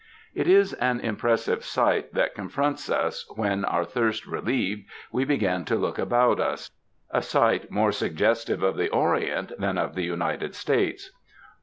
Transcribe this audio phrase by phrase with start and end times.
[0.33, 5.75] It is an impressive sight that confronts ns, when, our thirst relieved, we begin to
[5.75, 6.71] look about us—
[7.11, 11.11] a sight more suggestive of the Orient than of the United States.